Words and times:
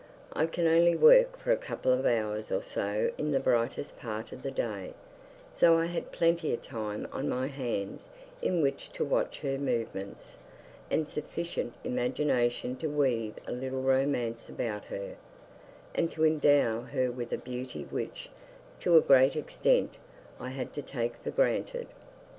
I 0.33 0.47
can 0.47 0.65
only 0.65 0.95
work 0.95 1.37
for 1.37 1.51
a 1.51 1.55
couple 1.57 1.93
of 1.93 2.07
hours 2.07 2.51
or 2.51 2.63
so 2.63 3.11
in 3.19 3.29
the 3.31 3.39
brightest 3.39 3.99
part 3.99 4.31
of 4.31 4.41
the 4.41 4.49
day, 4.49 4.95
so 5.53 5.77
I 5.77 5.85
had 5.85 6.11
plenty 6.11 6.51
of 6.55 6.63
time 6.63 7.07
on 7.11 7.29
my 7.29 7.45
hands 7.45 8.09
in 8.41 8.63
which 8.63 8.91
to 8.93 9.05
watch 9.05 9.41
her 9.41 9.59
movements, 9.59 10.37
and 10.89 11.07
sufficient 11.07 11.75
imagination 11.83 12.75
to 12.77 12.87
weave 12.89 13.35
a 13.45 13.51
little 13.51 13.83
romance 13.83 14.49
about 14.49 14.85
her, 14.85 15.17
and 15.93 16.09
to 16.13 16.25
endow 16.25 16.81
her 16.81 17.11
with 17.11 17.31
a 17.31 17.37
beauty 17.37 17.83
which, 17.87 18.31
to 18.79 18.97
a 18.97 19.01
great 19.01 19.35
extent, 19.35 19.97
I 20.39 20.49
had 20.49 20.73
to 20.73 20.81
take 20.81 21.15
for 21.17 21.29
granted. 21.29 21.85